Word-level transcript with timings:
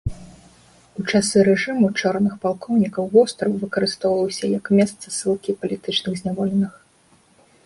У 1.01 1.03
часы 1.09 1.43
рэжыму 1.47 1.89
чорных 2.01 2.33
палкоўнікаў 2.47 3.03
востраў 3.15 3.51
выкарыстоўваўся 3.67 4.45
як 4.59 4.65
месца 4.81 5.05
ссылкі 5.19 5.51
палітычных 5.63 6.13
зняволеных. 6.25 6.71